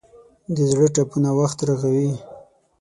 [0.55, 2.11] د زړه ټپونه وخت رغوي.